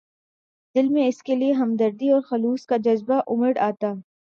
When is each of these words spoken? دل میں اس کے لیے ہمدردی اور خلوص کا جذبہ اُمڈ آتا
دل 0.75 0.87
میں 0.89 1.07
اس 1.07 1.21
کے 1.23 1.35
لیے 1.35 1.51
ہمدردی 1.53 2.09
اور 2.09 2.21
خلوص 2.21 2.65
کا 2.65 2.77
جذبہ 2.77 3.21
اُمڈ 3.27 3.57
آتا 3.59 3.93